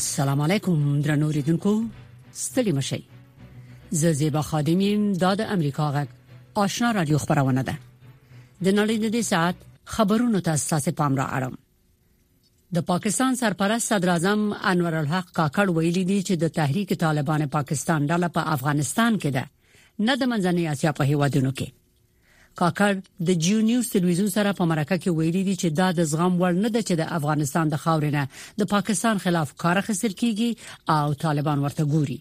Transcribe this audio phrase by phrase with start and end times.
[0.00, 1.78] السلام علیکم درنو اوریدونکو
[2.32, 3.02] ستړي مشئ
[3.90, 6.08] ز زیبا خادمیم داد امریکا غک
[6.54, 7.76] آشنا رادیو خبرونه ده
[8.64, 11.56] د نړۍ د دې ساعت خبرونو ته اساس پام را اړم
[12.74, 18.06] د پاکستان سرپرست صدر اعظم انور الحق کاکړ ویلي دی چې د تحریک طالبان پاکستان
[18.08, 19.44] ډله په پا افغانستان کې ده
[19.98, 21.72] نه د منځنۍ اسیا په هیوادونو کې
[22.56, 26.38] کاکړ د جیو نیوز ټلویزیون سره په مرکه کې ویلي دی چې دا د زغم
[26.40, 28.28] وړ نه ده چې د افغانستان د خاورې نه
[28.60, 30.50] د پاکستان خلاف کار اخیستل کیږي
[30.90, 32.20] او طالبان ورته ګوري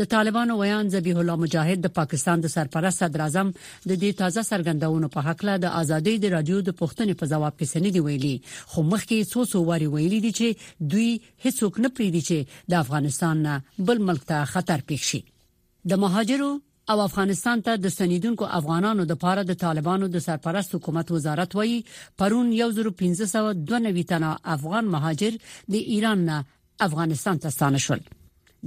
[0.00, 4.42] د طالبانو ویان ذبیح الله مجاهد د پاکستان د سرپرست صدر اعظم د دې تازه
[4.50, 8.36] سرګندونو په حق له د ازادي د رادیو د پښتنې په جواب کې سندې ویلي
[8.74, 11.08] خو مخکې څو څو واري ویلي دي چې دوی
[11.46, 13.58] هیڅوک نه پریدي چې د افغانستان نه
[13.90, 16.48] بل ملک ته خطر پېښ شي د مهاجرو
[16.94, 21.76] او افغانستان ته د سنیدونکو افغانانو د پاره د طالبانو د سرپرست حکومت وزارت وایي
[22.22, 25.38] پرون 1592 تنه افغان مهاجر
[25.76, 26.40] د ایران نه
[26.90, 28.08] افغانستان ته ستانه شول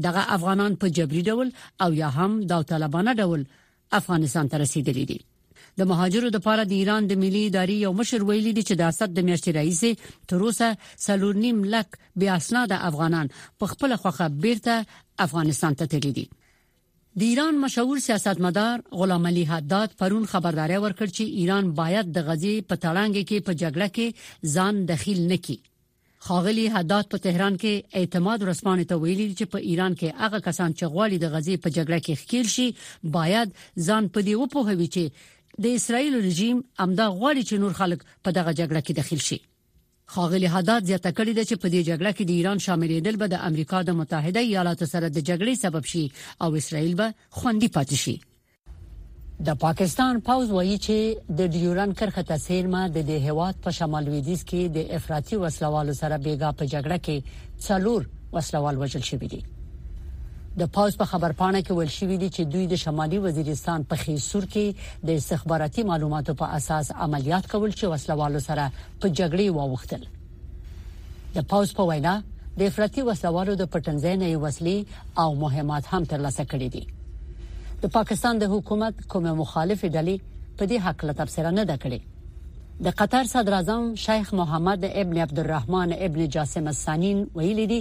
[0.01, 1.49] دغه افغانان په جبري ډول
[1.83, 3.41] او یا هم د طالبانه ډول
[3.99, 5.19] افغانستان ته رسیدلي دي
[5.77, 8.87] د مهاجرو د پاره د ایران د ملي ادارې یو مشر ویلي دی چې د
[8.91, 9.81] اسد د میاشتې رئیس
[10.27, 10.69] تر اوسه
[11.05, 13.27] سلورنیم لک بیا اسناد افغانان
[13.59, 14.75] په خپل خوخه بیرته
[15.25, 16.25] افغانستان ته تللی دي
[17.19, 22.55] د ایران مشهور سیاستمدار غلام علي حداد پرون خبرداري ورکړ چې ایران باید د غزي
[22.61, 25.59] په تړانګ کې په جګړه کې ځان دخیل نکړي
[26.25, 30.75] خاغلی حداد په تهران کې اعتماد رسمانه ته ویلي چې په ایران کې هغه کسان
[30.79, 32.67] چې غواړي د غزي په جګړه کې ښکیل شي
[33.17, 33.51] باید
[33.87, 38.51] ځان په دی وپوهوي چې د اسرایل رژیم امدا غواړي چې نور خلک په دغه
[38.59, 39.39] جګړه کې دخیل شي
[40.15, 43.43] خاغلی حداد زیاته کړی ده چې په دې جګړه کې د ایران شاملېدل به د
[43.49, 46.05] امریکا د متحده ایالاتو سره د جګړې سبب شي
[46.43, 48.15] او اسرایل به خوندې پاتې شي
[49.41, 54.07] د پاکستان پوز وایي چې د ډیورن کرخه تاثیر ما د دې هواد په شمال
[54.07, 58.05] ویدیز کې د افراطي وسلوالو سره بیګا په جګړه کې څلور
[58.37, 59.41] وسلوال وژل شوی دي
[60.61, 63.83] د پاوز په پا خبر پاڼه کې ویل شوی دی چې دوی د شمالي وزیرستان
[63.83, 69.53] په خیسور کې د استخباراتي معلوماتو په اساس عملیات کول چې وسلوالو سره په جګړې
[69.59, 70.07] واوختل
[71.35, 72.15] د پاوز په پا وینا
[72.61, 76.89] د افراطي وسلوالو د پټنځای نه وسلې او مهمات هم ترلاسه کړې دي
[77.83, 80.15] د پاکستان د حکومت کومه مخالفه ډلې
[80.59, 81.99] په دې حق له تبصره نه ده کړې
[82.85, 87.79] د قطر صدر اعظم شیخ محمد ابن عبدالرحمن ابن جاسم السنین ویلي دي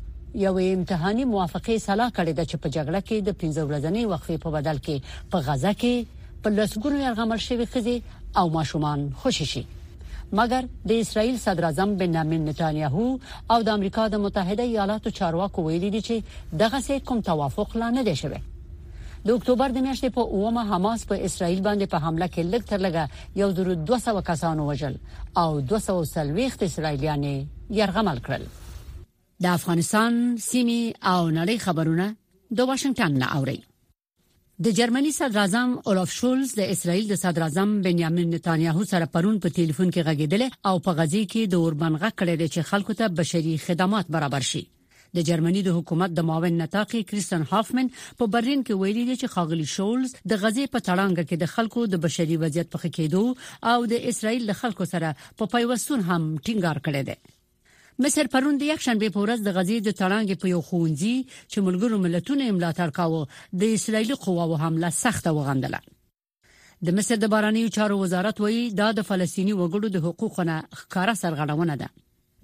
[0.46, 4.50] یوې امتحاني موافقه صلاح کړې ده چې په جګړه کې د 15 ورځې وقفې په
[4.56, 4.96] بدل کې
[5.32, 5.94] په غزا کې
[6.44, 7.96] په لسګونو یرغمل شوی خزي
[8.40, 9.64] او ماشومان خوشی شي
[10.40, 13.06] مګر د اسرایل صدر اعظم بنیامین نتانیاهو
[13.56, 17.90] او د امریکا د متحده ایالاتو چارواکو ویلي دي چې دغه څه کوم توافق لا
[17.98, 18.42] نه دی شوی
[19.28, 22.86] د اکتوبر د میاشتې په اومه حماس په اسرایل باندې په حمله کې لږ تر
[22.86, 24.96] لږه یو درو 200 کسانو وژل
[25.44, 28.50] او 240 اسرایلیان یې يرغمل کړل
[29.46, 30.14] د افغانستان
[30.50, 30.82] سیمې
[31.12, 32.06] او نړۍ خبرونه
[32.60, 33.60] د واشنگټن نه اوري
[34.68, 39.36] د جرمني صدر اعظم اولف شولز د اسرایل د صدر اعظم بنیامین نتانیاهو سره پرون
[39.44, 43.54] په ټلیفون کې غږیدل او په غزي کې د اوربنغه کړل چې خلکو ته بشري
[43.68, 44.64] خدمات برابر شي
[45.20, 49.38] د جرمني د حکومت د معاون نتاقي کریستن هافمن په برلین کې ویلي دی چې
[49.38, 53.24] خاغلی شولز د غزي په تړانګه کې د خلکو د بشري وضعیت په خکېدو
[53.76, 57.37] او د اسرایل له خلکو سره په پیوستون هم ټینګار کړی دی
[58.04, 61.14] مصر پرون د یک شنبه په ورځ د غزې د تړانګ په یو خونځي
[61.52, 63.22] چې ملګرو ملتونو املاتر کاوه
[63.64, 65.80] د اسرایلی قواو حمله سخته وغندله
[66.90, 71.16] د مصر د باراني چارو وزارت وایي دا د فلسطینی وګړو د حقوقو نه ښکارا
[71.24, 71.90] سرغړونه ده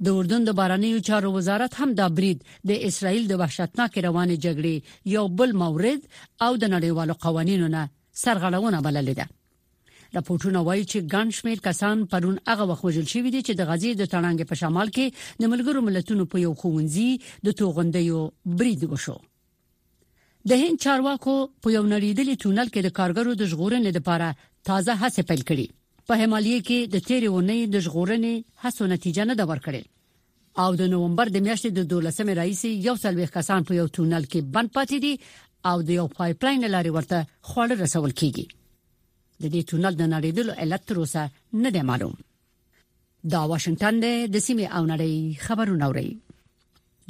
[0.09, 5.13] د اردن د باراني چارو وزارت هم دا برید د اسرایل د وحشتناک روان جګړې
[5.17, 6.01] یو بل مورد
[6.50, 7.83] او د نړیوالو قوانینو نه
[8.25, 9.27] سرغړونه بلل ده
[10.15, 14.10] راپورټونه وایي چې ګڼ شمېر کسان پرون هغه وخوجل شوی دي چې د غزي د
[14.12, 18.19] تړانګ په شمال کې د ملګرو ملتونو په یو خوونځي د توغندیو
[18.62, 19.15] برید وشو
[20.51, 24.30] د هند چارواکو په یو نړیدلي تونل کې د کارګرو د ژغورنې لپاره
[24.69, 29.39] تازه هڅه پیل کړې په همالیه کې د تیرې ونې د ژغورنې هڅو نتیجه نه
[29.42, 33.88] دا ورکړې او د نومبر د میاشتې د 12مې رئیس یو څلوي کسان په یو
[34.00, 35.13] تونل کې بند پاتې دي
[35.71, 38.51] او د یو پایپ لاین لاري ورته خوړل رسول کیږي
[39.41, 41.24] د دې ټونل د نړیدلو علت تر اوسه
[41.63, 42.13] نه دی معلوم
[43.33, 43.95] دا واشنگټن
[44.33, 45.13] د سیمې او نړۍ
[45.45, 46.09] خبرونه اوري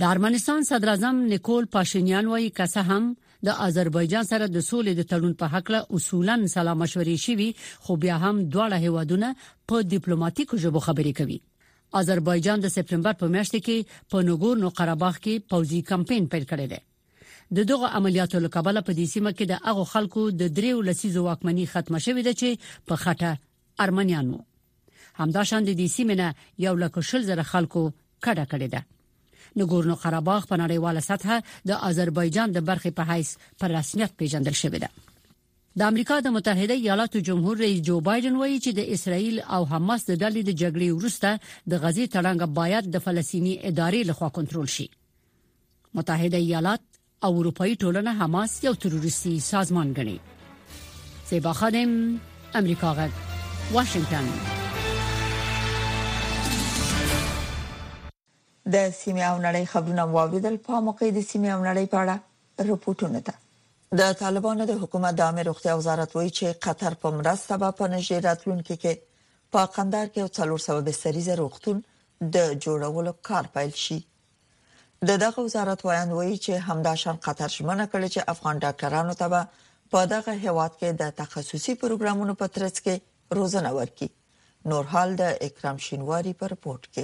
[0.02, 3.04] د ارمنستان صدر اعظم نیکول پاشینیان وایي کسه هم
[3.48, 7.50] د آذربایجان سره د سولې د تړون په حق له اصولا سلام مشورې شوي
[7.84, 9.30] خو بیا هم دواړه هیوادونه
[9.70, 11.40] په ډیپلوماټیکو ژبو خبرې کوي
[12.02, 16.66] آذربایجان د سپتمبر په میاشت کې په نګورنو قره باغ کې پوځي کمپاین پیل کړی
[16.74, 16.82] دی
[17.58, 21.66] د دغه عملیاتو لکبله په دې سیمه کې د هغه خلکو د دریو لسیزو واکمنۍ
[21.74, 23.32] ختمه شوې ده چې په خټه
[23.86, 24.40] ارمنیانو
[25.24, 26.30] همداشان د دې سیمه نه
[26.66, 27.84] یو لکه شل زره خلکو
[28.26, 28.82] کډه کړې ده
[29.62, 34.82] نګورنو قرهباغ په نړیواله سطح د آذربایجان د برخې په حیث پر رسمیت پیژندل شوې
[34.86, 35.12] ده
[35.82, 40.08] د امریکا د متحده ایالاتو جمهور رئیس جو بایدن وایي چې د اسرایل او حماس
[40.10, 44.88] د ډلې د جګړې وروسته د غزي تړنګ باید د فلسطینی ادارې لخوا کنټرول شي
[46.02, 46.84] متحده ایالات
[47.26, 50.16] او اروپאי ټولنه حماس یو تروریستي سازمان ګڼي
[51.30, 51.94] زیبا خادم
[52.60, 53.12] امریکا غږ
[53.76, 54.28] واشنگټن
[58.74, 63.24] د سیمه او نړۍ خبرونه واوریدل په موقع د سیمه او نړۍ په اړه رپورټونه
[63.28, 67.76] ده د طالبانو د حکومت د امر روغتیا وزارت وایي چې قطر په مرسته به
[67.82, 68.96] په نشیر راتلونکي کې
[69.56, 71.84] په قندار کې 400 بستريزه روغتون
[72.38, 74.00] د جوړولو کار پیل شي
[75.08, 79.28] د دغه وزارت وایان وایي چې همداشان قطر شمنه کړي چې افغان ډاکټرانو ته
[79.92, 82.96] په دغه هیواد کې د تخصصي پروګرامونو په ترڅ کې
[83.40, 84.10] روزنه ورکړي
[84.72, 87.04] نور حال د اکرام شینواری پر رپورت کې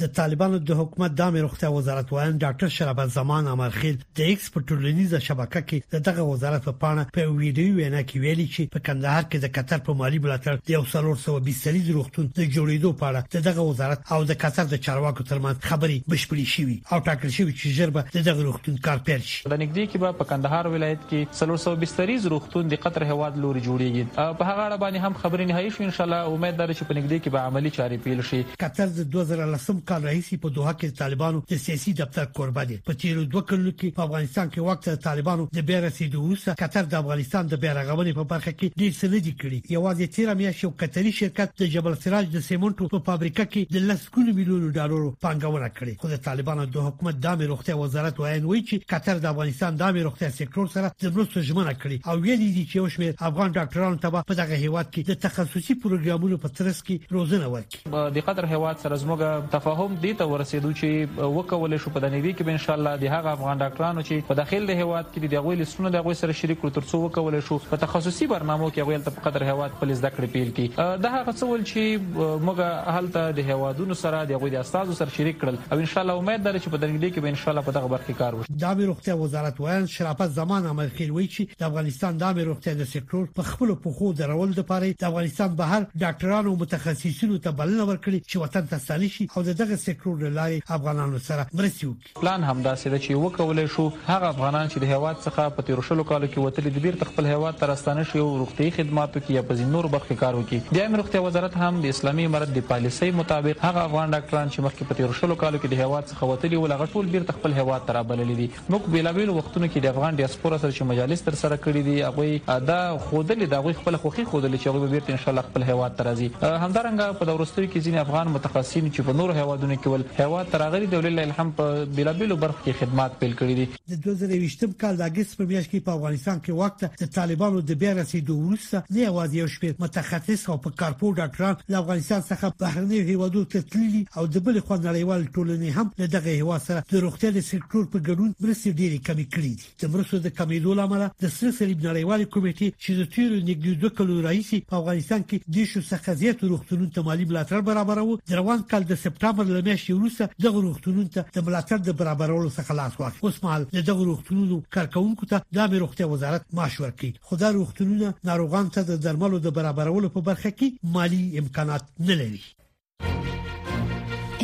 [0.00, 4.44] د طالبانو د حکومت د امر روغتیا وزارت وایي ډاکټر شرابت زمان امرخیل د ایکس
[4.56, 8.82] په ټولنیزه شبکه کې دغه وزارت په پاڼه په ویډیو وینا کې ویلي چې په
[8.88, 13.48] کندهار کې د قطر په مالی بلاتر د 1420 سلیز روغتون د جوړېدو په اړه
[13.48, 17.76] دغه وزارت او د قطر د چارواکو ترمنځ خبري بشپړې شوې او ټاکل شوې چې
[17.80, 22.30] ژربه دغه روغتون کار پیل شي د نګدې کې په کندهار ولایت کې 1420 سلیز
[22.36, 26.00] روغتون د قطر هواد لوري جوړیږي په هغه اړه باندې هم خبرې نهایي شو ان
[26.00, 29.20] شاء الله امید لرم چې په نګدې کې به عملی چارې پیل شي قطر د
[29.20, 33.42] 2013 کال راهیسي په دوه کې طالبانو د سیاسي دفتر قربه دي په تیرو دوه
[33.50, 38.16] کلونو کې په افغانستان کې وخت طالبانو د بیرسي دوسه قطر د افغانستان د بیرغونې
[38.18, 41.96] په برخه کې ډیر څه دي کړی یوازې تیر میاشتې یو قطري شرکت د جبل
[42.02, 46.68] سراج د سیمنټو په فابریکه کې د لسګونو میلیونو ډالرو پانګونه کړې خو د طالبانو
[46.76, 50.70] د حکومت د امر روغتي وزارت وایي چې قطر د افغانستان د امر روغتي سکتور
[50.76, 54.38] سره د مرستو ژمنه کړې او ویلي دي چې یو شمېر افغان ډاکټرانو ته په
[54.42, 59.02] دغه هیواد کې د تخصصي پروګرامونو په ترڅ کې روزنه ورکړي د قطر هیواد سره
[59.06, 59.20] زموږ
[59.68, 63.04] تفاهم دې ته ورسېدو چې وکول شو په دنیوي کې به ان شاء الله د
[63.14, 66.36] هغه افغان ډاکټرانو چې په داخله د هواد کې د غوې لسونه د غوې سره
[66.40, 70.28] شریک ترڅو وکول شو په تخصصي برنامو کې غوې ته په قدر هواد پولیس دکړې
[70.36, 74.96] پیل کې دا هغه څول چې موږ هلته د هوادونو سره د غوې د استادو
[75.00, 77.38] سره شریک کړل او ان شاء الله امید لرم چې په دنیوي کې به ان
[77.42, 81.26] شاء الله په دغه برخه کار وشي د روغتیا وزارت وایي شرافت زمان عمل خلوي
[81.36, 85.60] چې د افغانستان د روغتیا د سکتور په خپل پوخو درول د پاره د افغانستان
[85.62, 89.76] بهر ډاکټرانو متخصصینو ته بلنه ورکړي چې وطن ته ستانه شي او د د دغه
[89.82, 94.82] سکتور لاري افغانانو سره مرسته وکړي پلان همداسې ده چې وکولای شو هغه افغانان چې
[94.82, 98.04] د هیواد څخه په تیر شلو کالو کې وتل د بیرته خپل هیواد ته راستانه
[98.10, 101.70] شي او روغتي خدماتو کې یا په زینور برخه کار وکړي د امروختي وزارت هم
[101.86, 105.62] د اسلامي امارت د پالیسۍ مطابق هغه افغان ډاکټران چې مخکې په تیر شلو کالو
[105.62, 108.94] کې د هیواد څخه وتل ول هغه ټول بیرته خپل هیواد ته رابللي دي موږ
[108.96, 112.78] بیلابیل وختونو کې د افغان ډیاسپورا سره چې مجالس تر سره کړی دي هغه دا
[113.08, 116.32] خودلې دا خپل خوخي خودلې چې هغه بیرته ان شاء الله خپل هیواد ته راځي
[116.36, 120.86] همدارنګه په دورستوي کې ځینې افغان متخصصین چې په نور هوادونو کې ول هواد ترغلي
[120.86, 125.06] د ولله الحمد په بیلابیلو برخو کې خدمات پیل کړی دي د 2020م کال د
[125.12, 129.06] اگست په میاشت کې په افغانستان کې وخت د طالبانو د بیا رسیدو وروسته نه
[129.12, 134.02] هواد یو شپه متخصص او په کارپور ډاکټران د افغانستان څخه بهرنی هوادو ته تللي
[134.22, 137.88] او د بل خو نړیوال ټولنې هم له دغه هوا سره د روغتیا د سکتور
[137.94, 142.28] په ګډون مرستې ډېرې کمی کړې دي د مرستو د کمیدو لامل د سلسله نړیوال
[142.36, 146.46] کمیټې چې د تیر نږدې دوه کلو راهیسې په افغانستان کې د شو څخه زیات
[146.52, 151.02] روغتونونو ته مالی ملاتړ برابرو د روان کال د سپټمبر صفر لمیشي وروسته د غروختونو
[151.14, 155.74] ته د بلاتر د برابرولو څخه لاس واخلي اوس مهال د غروختونو کارکونکو ته د
[155.82, 160.50] روغتي وزارت مشوره کوي خو د روغتونونو ناروغان ته د درملو د برابرولو په برخه
[160.58, 162.40] کې مالی امکانات نه لري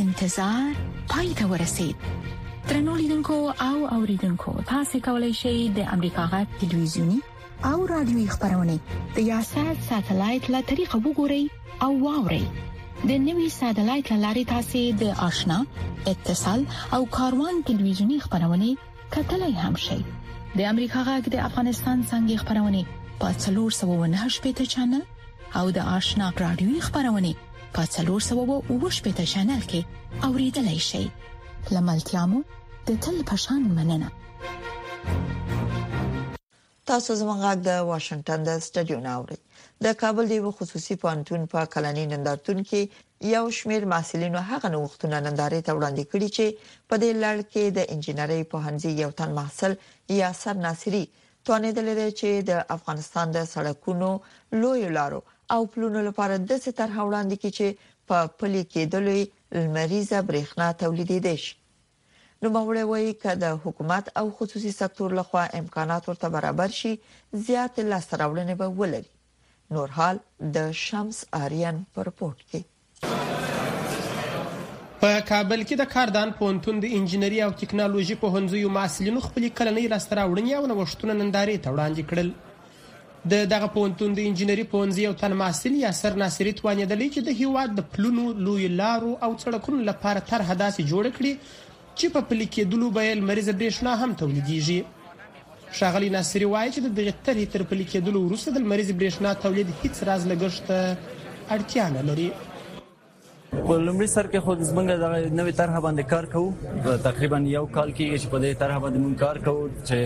[0.02, 0.76] انتظار
[1.14, 1.96] پای ته ورسید
[2.68, 3.36] ترنولیدونکو
[3.70, 7.18] او اوریدونکو تاسو کولی شئ د امریکا غا ټلویزیونی
[7.72, 8.76] او رادیوي خبرونه
[9.18, 11.44] د یاشر ساتلایت له طریقو وګورئ
[11.88, 12.44] او واورئ
[13.10, 15.56] د نوي سټلایټ لارې تاسې د آشنا
[16.12, 16.60] اتصال
[16.98, 18.68] او کاروان ټلویزیونی خبرونه
[19.16, 22.80] کتلای هم شي د امریکا غاګ د افغانستان څنګه خبرونه
[23.20, 25.02] په 398 پټ چنل
[25.60, 27.30] او د آشنا رادیوي خبرونه
[27.74, 28.72] په 398
[29.06, 29.80] پټ چنل کې
[30.28, 31.04] اوریدلای شي
[31.76, 32.40] لملتيامو
[32.88, 34.08] د تل پشان مننه
[36.88, 39.38] تاسو زمونږ غږ د واشنگټن د سټډیو ناوړي
[39.84, 44.68] د کابل د یو خصوصي پانتون په پا کلنی نندارتون کې یو شمیر محصلینو هغه
[44.74, 46.46] نوښتونه نندارې ته وړاندې کړي چې
[46.88, 49.72] په دې لړ کې د انجنیری په هنځي یو تن محصل
[50.22, 51.04] یاسر ناصری
[51.46, 54.10] توانېدل لري چې د افغانستان د سړکونو
[54.62, 55.20] لوی لارو
[55.54, 57.68] او پلونو لپاره د ستر هوړاندې کې چې
[58.08, 59.22] په پلي کې د لوی
[59.64, 61.54] لمریزه برېښنا تولیدېدل شي
[62.42, 66.92] نو موري وایي کله حکومت او خصوصي سکتور لخوا امکانات ورته برابر شي
[67.48, 69.08] زیات لاسراولنه به ولري
[69.70, 70.18] نورحال
[70.54, 72.62] د شمس آریان پر پورت کې
[75.02, 79.88] په کابل کې د کاردان پونتون د انجنیری او ټکنالوژي په هنځو محصلینو خپل کلنۍ
[79.92, 82.30] راستراوړنې او نوښتونه نندارې ته وړاندې کړل
[83.32, 87.74] د دغه پونتون د انجنیری پونځي او تن محصل یاسر ناصری توانیدلې چې د هیواد
[87.78, 91.32] د پلونو لوی لارو او سړکونو لپاره طرح داسې جوړ کړي
[91.98, 94.78] چې په پلي کېدلو به مریض برېښنا هم تولیدیږي
[95.78, 99.68] شاغلي ناصری وایي چې د دغه طرحې تر پلي کېدلو وروسته د لمریز برېښنا تولید
[99.80, 100.66] هیڅ راز لګښت
[101.54, 102.28] اړتیا نه لري
[103.66, 107.88] په لومړي سر کې خو زمونږ د نوې طرحه باندې کار کوو تقریبا یو کال
[107.96, 109.98] کې چې په دې طرحه باندې مونږ کار کوو چې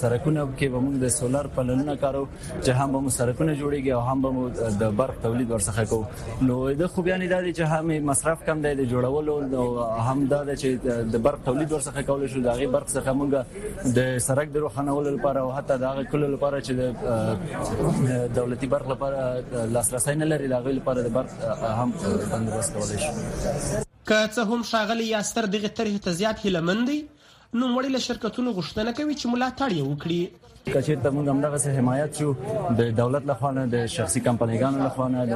[0.00, 2.22] سرکونه کې به مونږ د سولر پلنونه کارو
[2.64, 6.04] چې هم به سرکونه جوړیږي او هم به د برق تولید ورڅخه کوو
[6.48, 10.42] نو د خو بیان دی چې هم مصرف کم دی د جوړولو او هم دا
[10.60, 10.68] چې
[11.14, 15.10] د برق تولید ورڅخه کول شو دا غي برق څخه مونږ د سرک د روښانولو
[15.16, 19.44] لپاره او حتی دا غي کول لپاره چې د دولتي برق لپاره
[19.78, 21.34] لاسرسي نه لري دا غي لپاره د برق
[21.72, 21.92] هم
[22.36, 27.08] بندوبست کول کولای شو که څه هم ښاغلی یاستر دغه طرح ته زیات هیلمن دی
[27.54, 30.28] نو وړي له شرکتونو غوښتنه کوي چې ملاتړ یې وکړي
[30.74, 32.32] کچې ته موږ همدغه سه حمایت شو
[32.78, 35.34] د دولت له خوانه د شخصي کمپنیګانو له خوانه د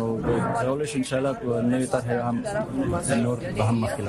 [0.69, 1.33] ډول ان شاء الله
[1.67, 2.37] نوې طرح هم
[3.27, 4.03] نور به هم مخکې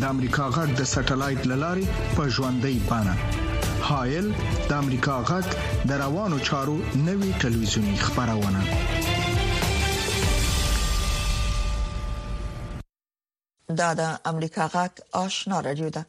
[0.00, 3.14] د امریکا غږ د سټلایټ للارې په ژوندۍ بانه
[3.88, 4.26] هایل
[4.68, 5.44] د امریکا غږ
[5.88, 6.76] د روانو چارو
[7.08, 8.60] نوي ټلویزیونی خبرونه
[13.80, 16.02] دا د امریکا غږ آشنا رادیو ده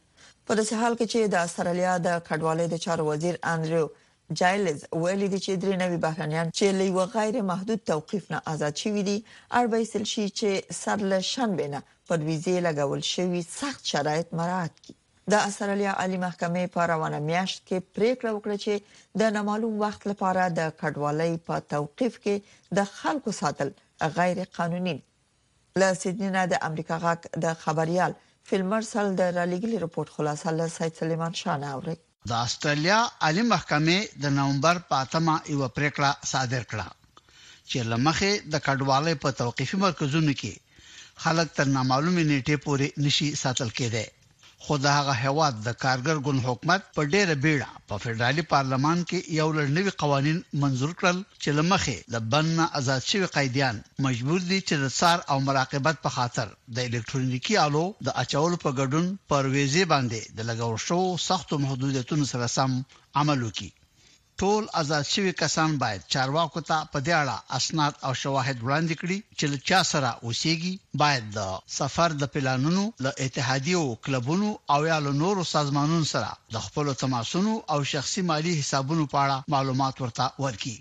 [0.46, 3.88] په داسې حال کې چې د استرالیا د کډوالۍ د چارو وزیر انډریو
[4.40, 8.76] جایلز ویلي دی چې درې نوي بهرنیان چې له یو غیر محدود توقيف نه آزاد
[8.84, 13.82] شوي دي اربعې سل شي چې سر له شنبه نه په ویزه لګول شوی سخت
[13.92, 14.94] شرایط مراعات کړي
[15.32, 18.74] د اسرالیا عالی محکمې په روانه میاشت کې پریکړه وکړه چې
[19.20, 23.68] د نامعلوم وخت لپاره د کډوالۍ په توقيف کې د خلکو ساتل
[24.18, 24.96] غیر قانوني
[25.80, 28.12] له سیدنی نه د امریکا غاک د خبريال
[28.48, 31.96] فلمرسل د رالیګلی رپورت خلاصه له سید سلیمان شاه نه اوري
[32.32, 36.86] د استرالیا عالی محکمې د نومبر 5مه یو پریکړه صادر کړه
[37.70, 40.54] چې لمخه د کډوالۍ په توقيفي مرکزونو کې
[41.22, 44.04] خلک تر نامعلومې نیټه پورې نشي ساتل کېده
[44.64, 49.18] خو دا هغه هواد د کارګر ګوند حکومت په ډېر بیړه په فدرالي پارلمان کې
[49.40, 52.46] یو لړ نوي قوانين منزور کړل چې لمخې د بن
[52.78, 57.84] آزاد شوی قیدیان مجبور دي چې د سار او مراقبت په خاطر د الکترونیکی آلو
[58.06, 62.70] د اچول په ګډون پرويزي باندې د لګول شو سخت محدودیتونو سره سم
[63.20, 63.70] عمل وکړي
[64.42, 69.18] ټول آزاد شوی کسان باید چارواکو ته په دې اړه اسناد او شواهد وړاندې کړي
[69.38, 74.96] چې له چا سره اوسېږي باید د سفر د پلانونو له اتحادیو کلبونو او یا
[75.06, 80.26] له نورو سازمانونو سره د خپل تماسونو او شخصي مالی حسابونو په اړه معلومات ورته
[80.42, 80.76] ورکړي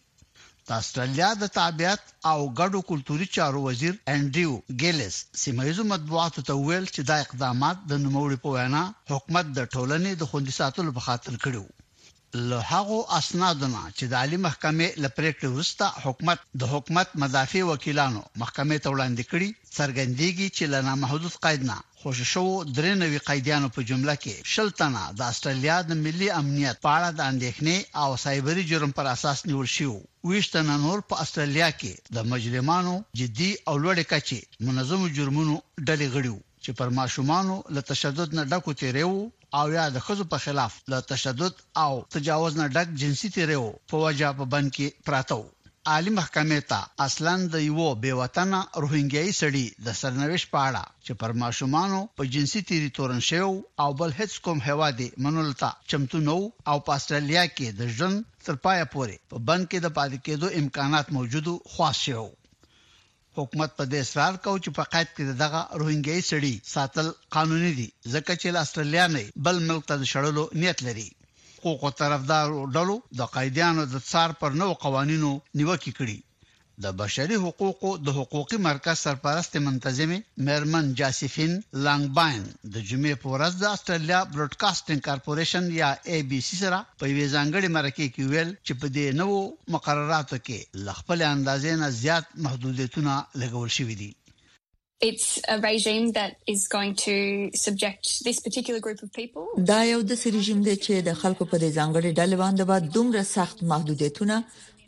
[0.70, 4.54] د استرالیا د تابعیت او ګډو کلتوري چارو وزیر انډریو
[4.86, 8.84] ګیلس سیمایزو مطبوعاتو ته ویل چې دا اقدامات د نوموړي په وینا
[9.14, 11.66] حکومت د ټولنې د خوندي ساتلو په خاطر کړیو
[12.50, 18.78] له هغه اسنادونه چې د عالی محکمې لپاره ورسته حکومت د حکومت مدافع وکیلانو محکمې
[18.84, 22.46] ته وړاندې کړي څرګندېږي چې لنا محدود قیدنا خوش شو
[22.78, 27.22] درې نوي قیدیانو په جمله کې شلتنه د استرالیا د ملي امنیت په اړه د
[27.32, 29.94] اندېښنې او سایبري جرم پر اساس نیول شو
[30.30, 35.56] ویشتنه نور په استرالیا کې د مجرمانو جدي او لوړې کچې منظم جرمونو
[35.88, 36.34] ډلې غړي
[36.66, 39.16] چې پر ماشومانو له تشدد نه ډکو تیرېو
[39.60, 41.54] او یا د خزو په خلاف له تشدد
[41.86, 45.38] او تجاوز نه ډک جنسي تیرېو په وجه په بند کې پراته
[45.94, 48.50] عالی محکمه ته اصلا د یو بې وطن
[48.84, 53.50] روهینګیي سړي د سرنويش پاړه چې پر ماشومانو په جنسي تیری تورن شو
[53.84, 56.38] او بل هیڅ کوم هوادي منولتا چمتو نو
[56.72, 61.06] او پاسټرالیا کې د ژوند تر پایا پورې په بند کې د پاتې کېدو امکانات
[61.20, 62.28] موجودو خاص شو
[63.42, 67.90] حکومت په دې اصرار کوي چې په قید کې دغه روهینګي سړي ساتل قانوني دي
[68.14, 71.08] ځکه چې استرالیا نه بل ملک ته شړلو نیت لري
[71.64, 76.18] حقوق طرفدار ډلو د قیدیانو د څار پر نو قوانینو نیوکه کړي
[76.82, 81.52] د بشري حقوقو د حقوقي مرکز سرپرست منتظمه مرمن جاسفین
[81.86, 87.12] لانګباین د جمعې په ورځ د استرالیا براډکاسټینګ کارپوریشن یا اي بي سي سره په
[87.12, 89.38] وی ځانګړي مرکه کې ویل چې په دې نوو
[89.78, 90.58] مقرراتو کې
[90.90, 94.12] لغپل اندازې نه زیات محدودیتونه لګول شوې دي
[95.10, 97.14] It's a regime that is going to
[97.62, 99.46] subject this particular group of people.
[99.72, 103.24] دا یو د سريجم دی چې د خلکو په دې ځانګړي ډلې باندې به دومره
[103.32, 104.40] سخت محدودیتونه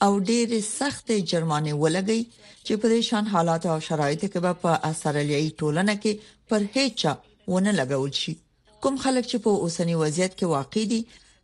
[0.03, 2.21] او ډېرې سختې جرمانې ولګي
[2.65, 6.13] چې په دې شان حالات او شرایط کې به په استرالیایي ټولنه کې
[6.49, 6.99] پر هیڅ
[7.53, 8.33] ونه لګول شي
[8.83, 11.01] کوم خلک چې په اوسنی وضعیت کې واقع دي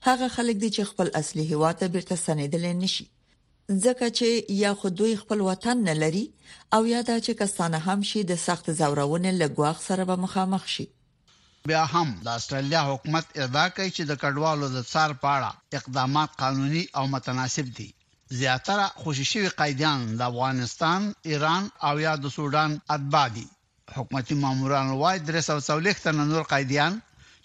[0.08, 3.06] هغه خلک دي چې خپل اصلي هوا ته بیرته سنیدل نشي
[3.86, 4.28] ځکه چې
[4.64, 6.26] یا خو دوی خپل وطن نه لري
[6.76, 10.88] او یا دا چې کستانه هم شي د سخت زورونه لګواخ سره به مخامخ شي
[11.70, 16.84] بیا هم د استرالیا حکومت ادعا کوي چې د کډوالو د څار پاړه اقدامات قانوني
[16.98, 17.90] او متناسب دي
[18.39, 23.46] زیاتره خوشی شوی قایدان د افغانستان، ایران او یا د سودان اتباع دي
[23.96, 26.94] حکومتي ماموران وايي درې سو څلوېخت تن نور قایدان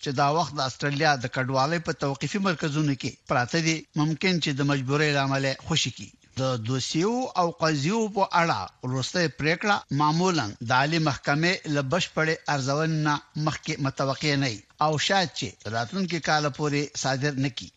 [0.03, 4.51] چې دا وخت د استرالیا د کډوالۍ په توقيفي مرکزونو کې پراته دي ممکن چې
[4.59, 6.09] د مجبورۍ لامل خوشی کی
[6.41, 8.59] د دوسیو او قضیو په اړه
[8.91, 13.15] ورسته پریکړه معمولا د عالی محکمې لبش پړې ارزون نه
[13.47, 14.51] مخکې متوقع نه
[14.85, 17.69] او شاید چې راتلونکي کال پورې صادر نکي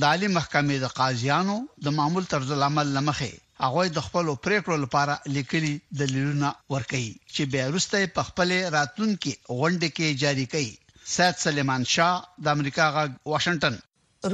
[0.00, 3.28] د عالی محکمې د قاضیانو د معمول طرز عمل لمخه
[3.62, 5.70] هغه د خپل پریکړو لپاره لیکلي
[6.00, 10.70] دلیلونه ورکړي چې بیرسته په خپل راتلونکي غونډه کې جاری کړي
[11.14, 13.80] سید سلیمان شاه د امریکا غا واشنگټن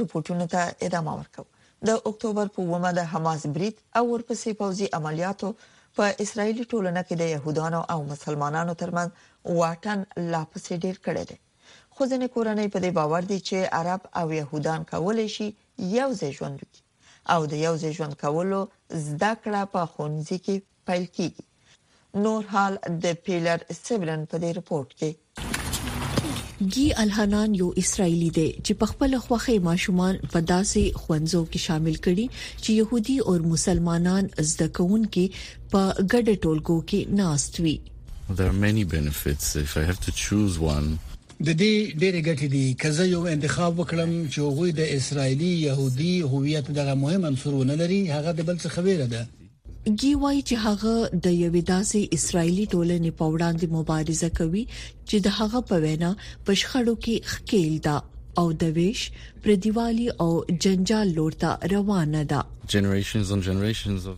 [0.01, 5.53] رپورټونه ته ادامه ورکړه د اکتوبر په ومه د حماس بریټ او ورپسې پوزي عملیاتو
[6.01, 11.37] په اسرایلی ټولنه کې د يهودانو او مسلمانانو ترمنځ واټن لا پسې ډیر کړی دی
[11.97, 15.45] خو ځینې کورنۍ په دې باور دي چې عرب او يهودان کولای شي
[15.99, 16.81] یو ځای ژوند وکړي
[17.33, 18.59] او د یو ځای ژوند کولو
[19.09, 20.55] زده کړه په خونځي کې
[20.89, 28.29] پیل کیږي نور حال د پیلر سیبرن په دې رپورت کې ګي الهانان یو اسرایلی
[28.41, 33.37] دی چې په خپل خوخه ماشومان په داسې خوندزو کې شامل کړي چې يهودي او
[33.55, 37.75] مسلمانان زده کوونکي په ګډه ټولګو کې ناست وي
[38.37, 39.45] There are many benefits.
[39.67, 40.87] If I have to choose one,
[41.43, 46.67] د دې ډېرې ګټې دي کزه یو انتخاب وکړم چې هغه د اسرایلی يهودي هویت
[46.77, 49.21] دغه مهم عنصرونه لري هغه د بل څه خبره ده
[49.99, 50.93] گی وای چې هغه
[51.25, 54.63] د یوې داسې اسرایلی ټولنې په وړاندې مبارزه کوي
[55.09, 56.11] چې د هغه په وینا
[56.45, 57.97] پښخړو کې خکیل ده
[58.39, 59.01] او د ویش
[59.43, 60.29] پر دیوالی او
[60.67, 62.41] جنجال لورته روانه ده
[62.77, 64.17] generations on generations of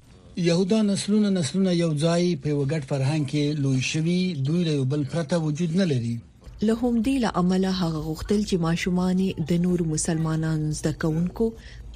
[0.51, 5.36] يهودا نسلونه نسلونه یو ځای په وګټ فرهنګ کې لوی شوي دوی له بل پرته
[5.49, 6.17] وجود نه لري
[6.65, 9.17] له همدې لامله هغه غوښتل چې ماشومان
[9.50, 11.46] د نور مسلمانانو زده کوونکو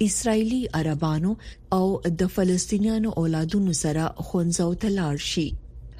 [0.06, 1.30] اسرایلی عربانو
[1.76, 1.86] او
[2.18, 5.42] د فلسطینیانو اولادونو سره خونځو تلار شي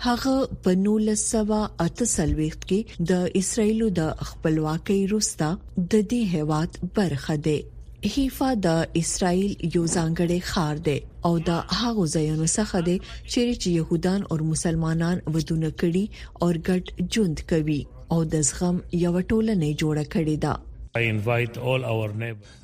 [0.07, 0.35] هغه
[0.67, 2.79] په 1948 کې
[3.13, 5.49] د اسرایلو د خپلواکۍ وروسته
[5.79, 10.95] د دې هواد برخه ده حیفا د اسرایل یو ځانګړی خار دی
[11.29, 12.95] او د هغه ځایونو څخه دی
[13.33, 16.05] چې يهودان او مسلمانان ودونه کړي
[16.43, 16.83] او ګډ
[17.19, 17.79] ژوند کوي
[18.13, 20.55] او د زغم یو ټولنې جوړه کړې ده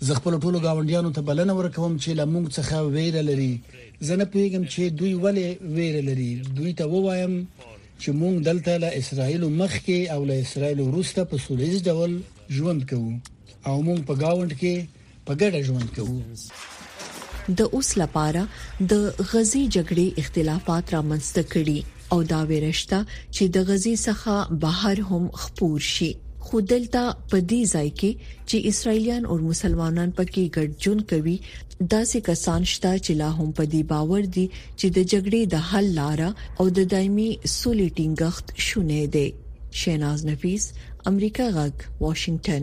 [0.07, 3.53] زه خپل ټولو گاونډیانو ته بلنه ورکوم چې لمونږ څخه ویره لري
[4.09, 6.29] زه نه پیغم چې دوی ولې ویره لري
[6.61, 7.35] دوی ته ووایم
[8.03, 12.13] چې مونږ دلته له اسرایل مخکې او له اسرایل وروسته په سولېز ډول
[12.59, 13.13] ژوند کوو
[13.69, 14.75] او مونږ په گاوند کې
[15.31, 16.17] په ګډه ژوند کوو
[17.59, 18.41] د اوس لپاره
[18.91, 18.93] د
[19.31, 21.81] غزي جګړې اختلافات را منځته کړي
[22.12, 22.99] او دا ویرشته
[23.35, 26.12] چې د غزي څخه بهر هم خپور شي
[26.49, 28.12] خو دلته په دې ځای کې
[28.49, 31.37] چې اسرایلیان او مسلمانان پکې ګډجون کوي
[31.92, 34.47] داسې کسان شته چې لا هم په دې باور دي
[34.79, 36.21] چې د جګړې د حل لار
[36.59, 39.29] او د دایمي سولې ټینګښت شونه دي
[39.81, 40.64] شیناز نفیس
[41.11, 42.62] امریکا غک واشنگټن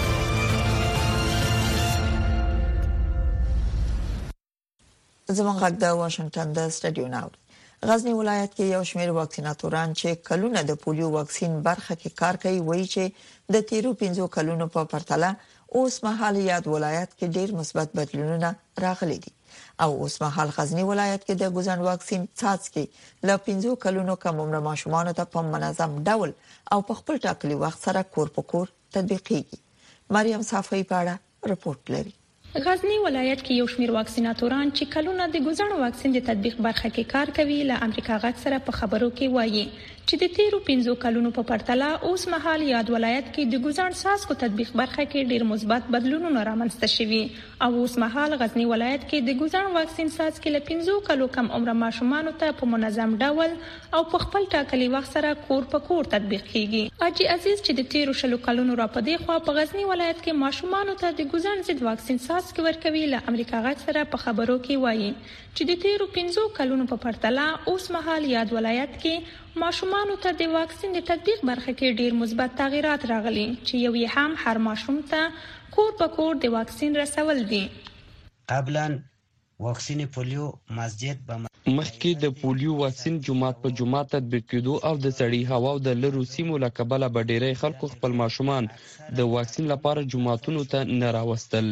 [5.37, 7.21] زمون غږ د واشنگټن د سټډیو نه
[7.89, 12.59] غزنی ولایت کې یو شمېر واکسیناتوران چې کلونه د پولیو واکسین برخه کې کار کوي
[12.69, 13.03] وایي چې
[13.53, 15.29] د تیرو 15 کلونو په پرتله
[15.79, 18.49] اوس مهال یاد ولایت کې ډېر مثبت بدلونونه
[18.85, 19.31] راغلي دي
[19.83, 22.85] او اوس مهال غزنی ولایت کې د ګوزن واکسین څاڅکي
[23.29, 26.31] ل 15 کلونو کم عمر ماشومان ته په منظم ډول
[26.75, 28.65] او په خپل ټاکلي وخت سره کور په کور
[28.95, 29.57] تطبیقېږي
[30.17, 32.13] مریم صافی پاړه رپورت لري
[32.65, 37.11] غزنی ولایت کې یو شمیر واکسیناتوران چې کلونه د ګزړو واکسین د تطبیق برخه کې
[37.13, 39.63] کار کوي له امریکا غږ سره په خبرو کې وایي
[40.11, 44.23] چې د تیرو 15 کلونو په پرتله اوس مهال یاد ولایت کې د ګزان ساز
[44.31, 47.19] کو تطبیق برخه کې ډیر مثبت بدلونونه رامنځته شوي
[47.67, 51.47] او اوس مهال غزنی ولایت کې د ګزان واکسین ساز کې له 15 کلو کم
[51.59, 53.55] عمر ماشومان ته په منظم ډول
[53.99, 57.89] او په خپل ټاکلي وخت سره کور په کور تطبیق کیږي اجي عزیز چې د
[57.95, 61.87] تیرو شلو کلونو را پدې خو په غزنی ولایت کې ماشومان ته د ګزان ضد
[61.89, 65.09] واکسین ساز کې ورکوي له امریکا غږ سره په خبرو کې وایي
[65.59, 70.53] چې د تیرو 15 کلونو په پرتله اوس مهال یاد ولایت کې ماشومان ته د
[70.55, 75.01] واکسین د تطبیق برخه کې ډیر مثبت تغیرات راغلي چې یو یې هم هر ماشوم
[75.13, 75.27] ته
[75.77, 77.63] کور په کور د واکسین رسول دي
[78.53, 78.85] قبلا
[79.69, 80.47] واکسین پولیو
[80.79, 81.41] مسجد به
[81.77, 85.89] مخکې د پولیو واکسین جمعات په جمعات تطبیق کېدو او د سړی هوا او د
[86.03, 88.67] لرو سیمو لکبله به ډیری خلکو خپل ماشومان
[89.17, 91.67] د واکسین لپاره جمعاتونو ته نه راوستل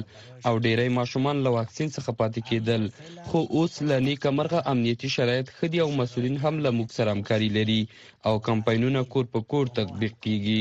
[0.47, 2.81] او ډیری ماشومان له واکسین څخه پاتې کېدل
[3.27, 7.81] خو اوس لنی کمرغه امنیتی شرایط خدي او مسولین هم له موږ سره همکاري لري
[8.27, 10.59] او کمپاینونه کور په کور تطبیق کیږي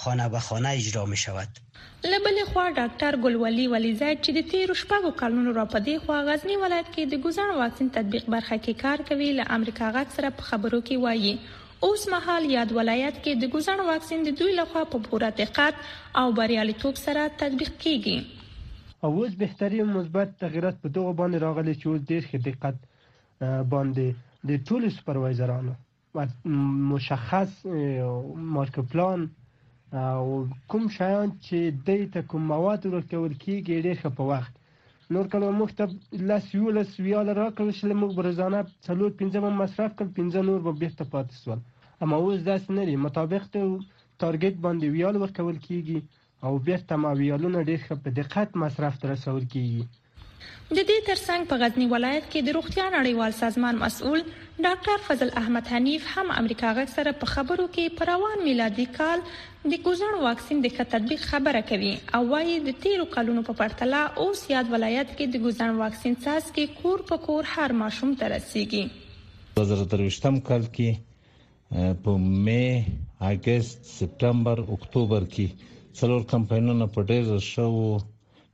[0.00, 1.50] خانه به خانه اجرا می شود
[2.10, 7.06] لبلې خوا ډاکټر ګلولي ولیزاد چې د تیر شپږو کلونو راپدې خو غزنی ولایت کې
[7.12, 11.04] د ګوزن واکسین تطبیق برخه کې کار کوي ل امریکا غاټ سره په خبرو کې
[11.04, 11.32] وایي
[11.88, 15.82] اوس مهال یاد ولایت کې د ګوزن واکسین د دوی لخوا په پوره دقت
[16.22, 21.86] او بریالیتوب سره تطبیق کیږي او اوس بهتري مثبت تغیرات په دغه باندې راغلي چې
[21.92, 25.78] اوس ډیر ښه دقت باندې د ټولو سپروایزرانو
[26.92, 27.54] مشخص
[28.56, 29.22] مارک پلان
[30.00, 30.26] او
[30.70, 34.52] کوم شایان چې د ته کوم مواد ورکول کیږي ډېر ښه په وخت
[35.14, 35.84] نور کله موږ ته
[36.30, 40.60] لس یو لس ویال راکړل شل موږ برزانه څلور پنځه مو مصرف کړ پنځه نور
[40.66, 41.58] به بیرته پاتې سول
[42.02, 43.60] اما اوس داس نه لري مطابق ته
[44.20, 45.98] ټارګټ باندې ویال ورکول کیږي
[46.46, 49.82] او بیرته ما ویالونه ډېر ښه په دقت مصرف تر رسول کیږي
[50.76, 54.22] د دې ترڅنګ په غزنی ولایت کې د روغتیا نړیوال سازمان مسؤل
[54.64, 59.22] ډاکټر فضل احمد حنیف هم امریکا غږ سره په خبرو کې پر روان میلادي کال
[59.72, 64.42] د کوزن واکسین د تطبیق خبره کوي او وايي د تیرو کلونو په پرتله اوس
[64.54, 68.84] یاد ولایت کې د کوزن واکسین ساز کې کور په کور هر ماشوم ترسيږي
[69.58, 78.00] 2023م کال کې په مې اگست سپتمبر اکتوبر کې څلور کمپاینونه په ډېر شوو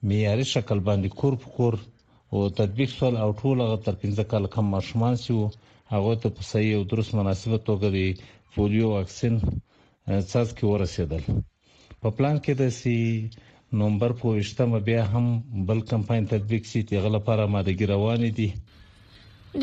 [0.07, 1.75] معیاري شکل باندې کور په کور
[2.33, 5.43] او تطبیق سول او ټول هغه تر 15 کال کم ماشومان سی او
[5.95, 8.07] هغه ته په صحیح او درست مناسبه توګه دی
[8.55, 9.35] پولیو واکسین
[10.23, 11.23] اساس کې ورسېدل
[12.03, 12.97] په پلان کې د سي
[13.81, 15.27] نومبر په وشتمه بیا هم
[15.69, 18.49] بل کمپاین تطبیق سي چې غلطه لپاره ماده ګروانې دي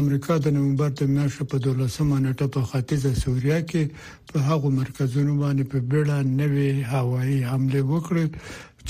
[0.00, 3.90] امریکا د نومبر د میاشتې په 12مه نیټه په خاطیزه سوریه کې
[4.32, 8.24] په هغو مرکزونو باندې په بیړه نوې هوایي حمله وکړه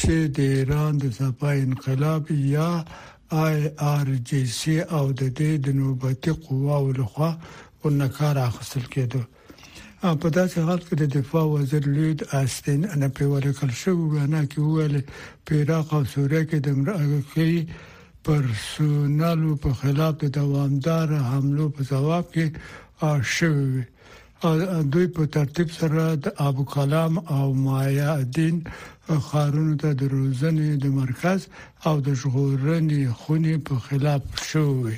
[0.01, 2.22] چې د ایران د صفای انقلاب
[2.57, 2.70] یا
[3.46, 3.59] آی
[3.94, 7.31] آر جی سی او د دې د نوبتي قواو لخوا
[7.85, 9.20] ونکار اخیستل کېده
[10.22, 14.59] په داسې حال کې د دفاع وزیر لید استین ان په ورکل شو وینا کې
[14.59, 15.03] ویل
[15.46, 17.61] په عراق او سوریه کې د امریکایي
[18.27, 22.47] پرسونلو په خلاف د دوامدار حملو په جواب کې
[23.37, 23.81] شوی
[24.93, 28.57] دوی په ترتیب سره د ابو کلام او مایا الدین
[29.29, 31.41] خارونو ته د روزنې د مرکز
[31.89, 34.97] او د ژغورنې خونې په خلاف شوی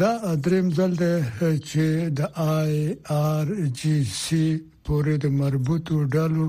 [0.00, 0.12] دا
[0.44, 1.14] دریم ځل دی
[1.68, 1.84] چې
[2.18, 2.20] د
[2.52, 2.74] آی
[3.26, 3.46] آر
[3.78, 4.44] جی سی
[4.86, 6.44] پورې د مربوطو ډالو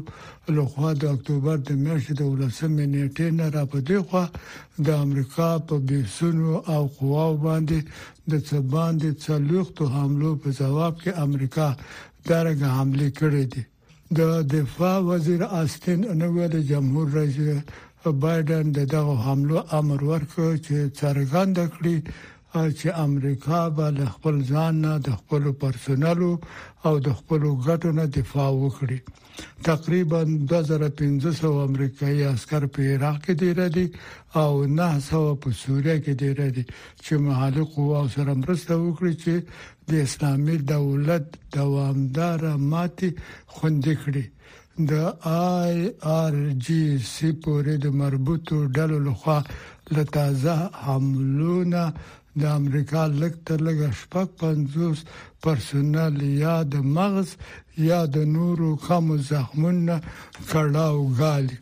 [0.56, 4.24] لخوا د اکتوبر د میاشتې د ولسمې نیټې نه راپدې خو
[4.88, 7.80] د امریکا په بیسونو او قواو باندې
[8.32, 11.68] د څه باندې څلوختو حملو په جواب کې امریکا
[12.28, 13.62] دغه حمله کړې ده
[14.18, 14.22] د
[14.56, 17.38] دفاع وزیر استن نوې د جمهور رئیس
[18.24, 21.98] بایدن دغه حمله امر ورکړ چې څرګند کړي
[22.80, 26.32] چې امریکا به له خپل ځان نه د خپل پرسونلو
[26.88, 29.00] او د خپل ګټو نه دفاع وکړي
[29.70, 33.86] تقریبا 2500 امریکایي عسكر په عراق کې دی ردي
[34.42, 36.64] او 900 په سوریه کې دی ردي
[37.04, 39.34] چې محل قوا سره مرسته وکړي چې
[39.90, 42.42] د اسلامي دولت دوامدار
[42.72, 43.10] ماتي
[43.54, 44.26] خوندې کړي
[44.90, 44.92] د
[45.56, 45.76] آی
[46.22, 46.34] آر
[46.66, 49.40] جی سی پورې د مربوطو ډلو لخوا
[49.96, 51.84] له تازه حملونه
[52.42, 55.00] د امریکا لږ تر لږه شپږ پنځوس
[55.44, 57.30] پرسونل یا د مغز
[57.90, 59.98] یا د نورو خامو زخمونو
[60.50, 61.58] کړهو غالي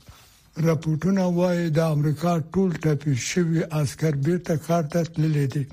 [0.68, 5.64] راپورټونه وایي د امریکا ټول ټپي شوی عسكر بیرته کار ته تللی دي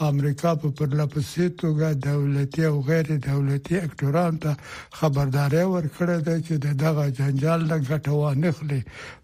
[0.00, 4.50] امریکا په پرلپسې توګه دولتي او غیر دولتي اکټوران ته
[4.98, 8.80] خبرداري ورکړه ده چې دغه جنجال نه غټو نه خلي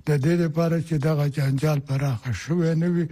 [0.06, 3.06] د دې لپاره چې دغه جنجال پراخ شوی نه وي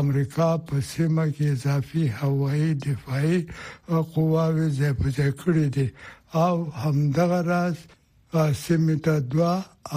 [0.00, 3.38] امریکا په سیمه کې اضافي هوایي دفاعي
[4.12, 5.88] قواوې ځای په ځای کړې دي
[6.46, 7.76] او همدغه راز
[8.36, 9.52] سیمه ته دوا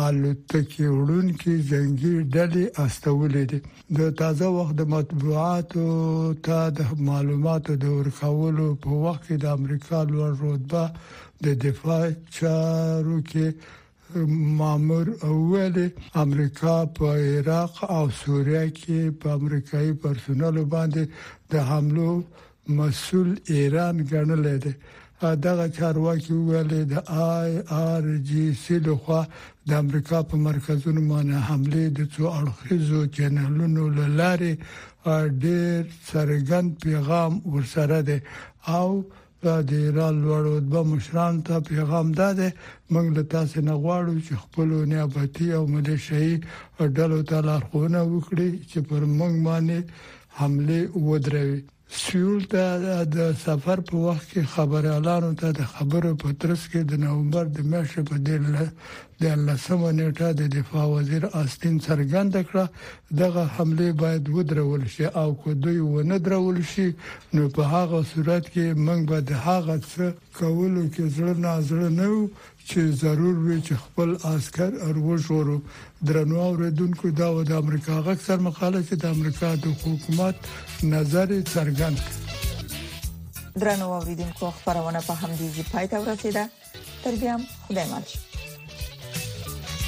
[0.06, 3.60] الوتکې وړونکې جنگي ډلې استولې دي
[3.98, 5.88] د تازه وخت د مطبوعاتو
[6.46, 10.84] ته د معلوماتو د ورکولو په وخت کې د امریکا لوړ رتبه
[11.44, 12.06] د دفاع
[12.38, 13.46] چارو کې
[14.60, 15.76] مامور اول
[16.26, 21.04] امریکا په عراق او سوریه کې په امریکایي پرسونل باندې
[21.52, 22.12] د حملو
[22.78, 24.74] مسول ایران ګڼل دی
[25.46, 26.94] دغه چارواکي ویل د
[27.36, 27.52] آی
[27.90, 29.22] آر جی سی لخوا
[29.68, 33.84] د امریکا په مرکزونو باندې حمله د څو اړخیزو چینلونو
[34.20, 34.54] لارې
[35.44, 35.78] ډېر
[36.12, 38.18] سرګند پیغام ورسره ده
[38.80, 38.90] او
[39.70, 42.48] د ایران لوړو د مشران ته پیغام داده
[42.94, 46.30] موږ له تاسو نه غواړو چې خپل نیابتي او ملشي
[46.98, 49.78] ډلو ته لارښوونه وکړي چې پر موږ باندې
[50.40, 50.80] حمله
[51.10, 51.62] ودروي
[52.02, 52.64] سیول ته
[53.16, 57.46] د سفر په وخت کې خبر اعلانو ته د خبرو په ترڅ کې د نومبر
[57.56, 58.16] د میاشتې په
[59.22, 62.66] د لسمه نیټه د دفاع وزیر آستین څرګند کړه
[63.22, 66.88] دغه حمله باید ودرول شي او که دوی ونه درول شي
[67.36, 70.06] نو په هغه صورت کې موږ به د هغه څه
[70.40, 72.06] کولو کې زړه نازړه نه
[72.70, 75.56] چې ضرور وي چې خپل عسكر ارو جوړو
[76.10, 80.38] درنو اوریدونکو دا و د امریکا غک سر مقاله چې د امریکا د حکومت
[80.94, 82.00] نظر څرګند
[83.62, 86.44] درنو اوریدونکو خبرونه په همدې ځای پاتې ورسیده
[87.06, 88.28] تر بیا خدای مال شي